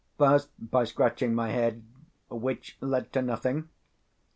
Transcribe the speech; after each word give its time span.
First, 0.17 0.49
by 0.57 0.83
scratching 0.85 1.35
my 1.35 1.49
head, 1.49 1.83
which 2.29 2.75
led 2.81 3.13
to 3.13 3.21
nothing. 3.21 3.69